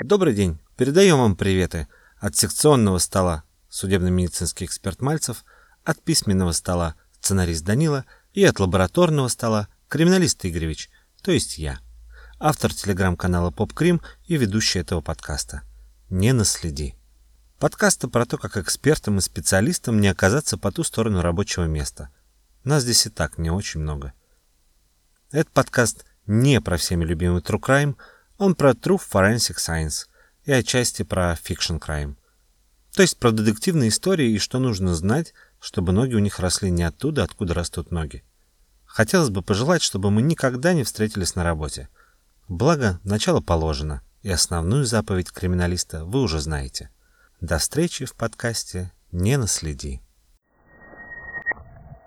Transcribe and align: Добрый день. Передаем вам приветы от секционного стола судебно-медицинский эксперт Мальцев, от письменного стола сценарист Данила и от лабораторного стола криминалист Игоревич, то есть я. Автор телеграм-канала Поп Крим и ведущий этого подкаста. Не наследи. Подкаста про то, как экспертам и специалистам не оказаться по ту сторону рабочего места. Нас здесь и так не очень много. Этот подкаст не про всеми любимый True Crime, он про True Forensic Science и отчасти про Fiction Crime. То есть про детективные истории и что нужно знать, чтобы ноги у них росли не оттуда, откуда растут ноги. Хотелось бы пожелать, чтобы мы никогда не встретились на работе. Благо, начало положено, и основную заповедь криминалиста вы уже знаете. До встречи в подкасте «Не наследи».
Добрый 0.00 0.32
день. 0.32 0.60
Передаем 0.76 1.18
вам 1.18 1.34
приветы 1.34 1.88
от 2.18 2.36
секционного 2.36 2.98
стола 2.98 3.42
судебно-медицинский 3.68 4.64
эксперт 4.64 5.00
Мальцев, 5.00 5.44
от 5.82 6.00
письменного 6.00 6.52
стола 6.52 6.94
сценарист 7.20 7.64
Данила 7.64 8.04
и 8.32 8.44
от 8.44 8.60
лабораторного 8.60 9.26
стола 9.26 9.66
криминалист 9.88 10.46
Игоревич, 10.46 10.88
то 11.20 11.32
есть 11.32 11.58
я. 11.58 11.80
Автор 12.38 12.72
телеграм-канала 12.72 13.50
Поп 13.50 13.74
Крим 13.74 14.00
и 14.26 14.36
ведущий 14.36 14.78
этого 14.78 15.00
подкаста. 15.00 15.62
Не 16.10 16.32
наследи. 16.32 16.94
Подкаста 17.58 18.06
про 18.06 18.24
то, 18.24 18.38
как 18.38 18.56
экспертам 18.56 19.18
и 19.18 19.20
специалистам 19.20 20.00
не 20.00 20.06
оказаться 20.06 20.56
по 20.56 20.70
ту 20.70 20.84
сторону 20.84 21.22
рабочего 21.22 21.64
места. 21.64 22.10
Нас 22.62 22.84
здесь 22.84 23.06
и 23.06 23.10
так 23.10 23.36
не 23.36 23.50
очень 23.50 23.80
много. 23.80 24.12
Этот 25.32 25.50
подкаст 25.50 26.04
не 26.28 26.60
про 26.60 26.76
всеми 26.76 27.04
любимый 27.04 27.40
True 27.40 27.60
Crime, 27.60 27.96
он 28.38 28.54
про 28.54 28.70
True 28.70 28.98
Forensic 28.98 29.56
Science 29.56 30.06
и 30.44 30.52
отчасти 30.52 31.02
про 31.02 31.34
Fiction 31.34 31.78
Crime. 31.78 32.16
То 32.94 33.02
есть 33.02 33.18
про 33.18 33.32
детективные 33.32 33.90
истории 33.90 34.30
и 34.30 34.38
что 34.38 34.58
нужно 34.58 34.94
знать, 34.94 35.34
чтобы 35.60 35.92
ноги 35.92 36.14
у 36.14 36.20
них 36.20 36.38
росли 36.38 36.70
не 36.70 36.84
оттуда, 36.84 37.24
откуда 37.24 37.52
растут 37.52 37.90
ноги. 37.90 38.24
Хотелось 38.86 39.28
бы 39.28 39.42
пожелать, 39.42 39.82
чтобы 39.82 40.10
мы 40.10 40.22
никогда 40.22 40.72
не 40.72 40.84
встретились 40.84 41.34
на 41.34 41.44
работе. 41.44 41.88
Благо, 42.48 42.98
начало 43.04 43.40
положено, 43.40 44.02
и 44.22 44.30
основную 44.30 44.86
заповедь 44.86 45.30
криминалиста 45.30 46.04
вы 46.04 46.22
уже 46.22 46.40
знаете. 46.40 46.90
До 47.40 47.58
встречи 47.58 48.06
в 48.06 48.14
подкасте 48.14 48.92
«Не 49.12 49.36
наследи». 49.36 50.00